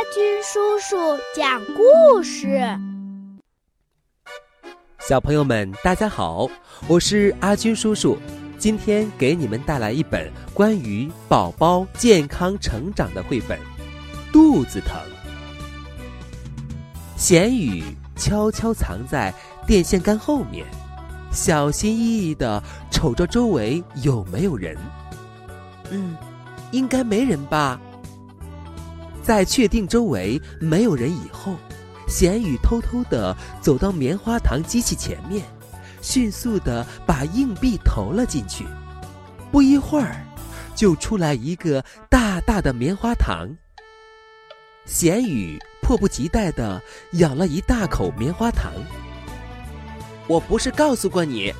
[0.00, 0.96] 阿军叔叔
[1.36, 2.58] 讲故事。
[4.98, 6.48] 小朋友们，大家好，
[6.88, 8.16] 我是阿军叔叔。
[8.56, 13.58] 今天给你们带来一本关于宝宝健康成长的绘本，
[14.32, 14.98] 《肚子疼》。
[17.18, 17.84] 咸雨
[18.16, 19.34] 悄悄藏在
[19.66, 20.64] 电线杆后面，
[21.30, 24.74] 小心翼翼的瞅着周围有没有人。
[25.90, 26.16] 嗯，
[26.70, 27.78] 应该没人吧。
[29.22, 31.56] 在确定周围没有人以后，
[32.08, 35.44] 咸雨偷偷的走到棉花糖机器前面，
[36.00, 38.66] 迅速的把硬币投了进去。
[39.52, 40.24] 不一会儿，
[40.74, 43.48] 就出来一个大大的棉花糖。
[44.86, 46.80] 咸雨迫不及待的
[47.12, 48.72] 咬了一大口棉花糖。
[50.26, 51.52] 我不是告诉过你，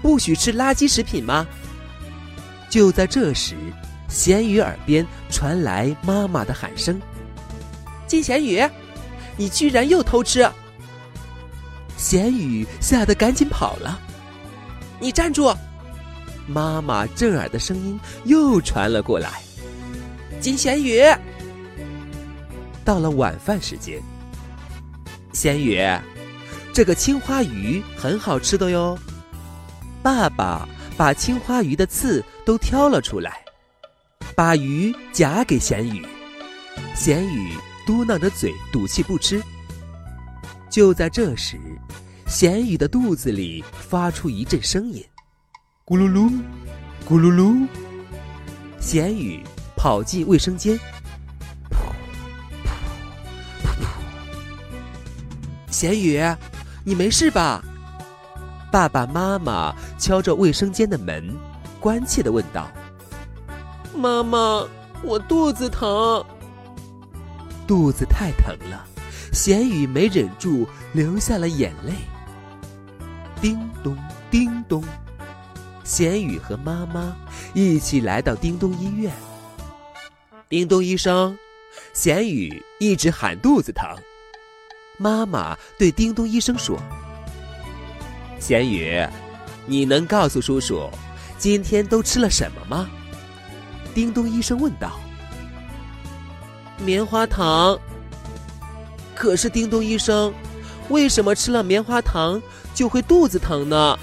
[0.00, 1.46] 不许吃垃圾食品吗？
[2.70, 3.56] 就在这时，
[4.08, 7.00] 咸鱼耳边传来妈妈的喊声
[8.08, 8.66] ：“金咸鱼，
[9.36, 10.48] 你居然又偷吃！”
[11.96, 14.00] 咸鱼吓得赶紧跑了。
[14.98, 15.54] 你站住！
[16.46, 19.42] 妈妈震耳的声音又传了过来。
[20.40, 21.02] 金咸鱼，
[22.84, 24.00] 到了晚饭时间，
[25.32, 25.78] 咸鱼，
[26.72, 28.98] 这个青花鱼很好吃的哟。
[30.02, 33.44] 爸爸把青花鱼的刺都挑了出来，
[34.38, 36.06] 把鱼夹给咸鱼。
[36.94, 39.42] 咸鱼嘟囔着嘴，赌气不吃。
[40.70, 41.58] 就在这时，
[42.28, 45.04] 咸鱼的肚子里发出一阵声音，
[45.84, 46.30] 咕噜噜，
[47.04, 47.66] 咕噜噜。
[48.78, 49.42] 咸鱼
[49.76, 50.78] 跑进卫生间，
[51.68, 53.86] 噗噗噗噗。
[55.68, 56.22] 咸鱼，
[56.84, 57.60] 你没事吧？
[58.70, 61.36] 爸爸妈妈敲着卫生间的门，
[61.80, 62.70] 关切的问道
[63.98, 64.64] ：“妈妈，
[65.02, 66.24] 我肚子疼。”
[67.66, 68.86] 肚子太疼了，
[69.32, 71.92] 咸鱼没忍住流下了眼泪。
[73.42, 73.96] 叮咚，
[74.30, 74.82] 叮咚，
[75.84, 77.14] 咸鱼和妈妈
[77.54, 79.12] 一起来到叮咚医院。
[80.48, 81.36] 叮咚医生，
[81.92, 83.86] 咸鱼一直喊肚子疼。
[84.96, 86.78] 妈妈对叮咚医生说。
[88.38, 89.06] 咸鱼，
[89.66, 90.88] 你能告诉叔叔，
[91.36, 92.88] 今天都吃了什么吗？
[93.98, 94.92] 叮咚医生问道。
[96.78, 97.76] 棉花糖。
[99.12, 100.32] 可是叮咚医生，
[100.88, 102.40] 为什么吃了棉花糖
[102.72, 103.98] 就会肚子疼呢？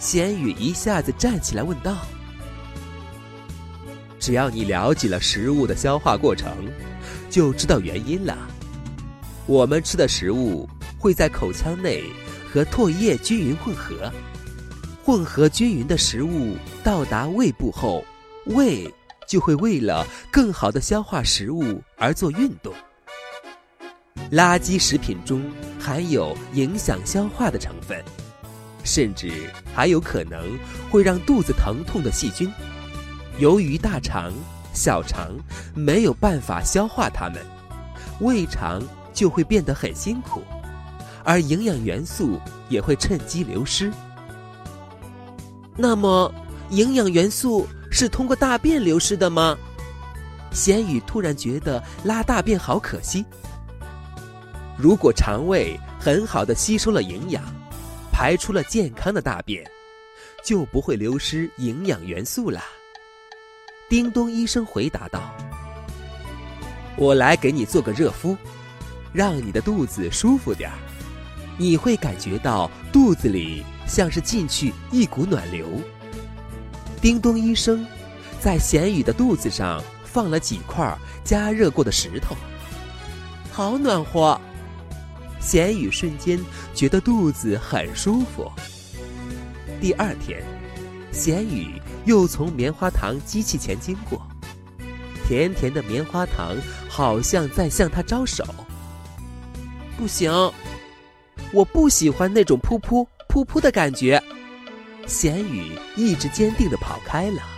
[0.00, 1.98] 仙羽一下子站起来问道。
[4.18, 6.50] 只要你了解了食物的消化过程，
[7.30, 8.36] 就知道原因了。
[9.46, 12.02] 我们吃的食物会在口腔内。
[12.52, 14.10] 和唾液均匀混合，
[15.04, 18.02] 混合均匀的食物到达胃部后，
[18.48, 18.92] 胃
[19.26, 22.72] 就会为了更好的消化食物而做运动。
[24.32, 25.42] 垃圾食品中
[25.80, 28.04] 含有影响消化的成分，
[28.84, 29.32] 甚至
[29.74, 30.58] 还有可能
[30.90, 32.52] 会让肚子疼痛的细菌。
[33.38, 34.32] 由于大肠、
[34.74, 35.36] 小肠
[35.74, 37.44] 没有办法消化它们，
[38.20, 38.82] 胃肠
[39.12, 40.42] 就会变得很辛苦。
[41.24, 43.92] 而营养元素也会趁机流失。
[45.76, 46.32] 那么，
[46.70, 49.56] 营养元素是通过大便流失的吗？
[50.50, 53.24] 咸鱼突然觉得拉大便好可惜。
[54.76, 57.42] 如果肠胃很好的吸收了营养，
[58.12, 59.68] 排出了健康的大便，
[60.44, 62.62] 就不会流失营养元素啦。
[63.88, 65.34] 叮咚医生回答道
[66.96, 68.36] ：“我来给你做个热敷，
[69.12, 70.78] 让你的肚子舒服点儿。”
[71.60, 75.66] 你会感觉到肚子里像是进去一股暖流。
[76.98, 77.86] 叮咚一声
[78.40, 82.36] 在咸鱼的肚子上放了几块加热过的石头，
[83.52, 84.40] 好暖和。
[85.40, 86.38] 咸鱼瞬间
[86.74, 88.50] 觉得肚子很舒服。
[89.80, 90.42] 第二天，
[91.12, 94.20] 咸鱼又从棉花糖机器前经过，
[95.26, 96.56] 甜甜的棉花糖
[96.88, 98.44] 好像在向他招手。
[99.96, 100.32] 不行。
[101.52, 104.22] 我不喜欢那种噗噗噗噗的感觉，
[105.08, 107.57] 咸鱼一直坚定地跑开了。